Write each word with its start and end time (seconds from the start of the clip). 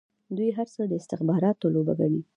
دوی 0.35 0.49
هر 0.57 0.67
څه 0.75 0.81
د 0.87 0.93
استخباراتو 1.01 1.65
لوبه 1.75 1.93
ګڼي. 1.99 2.21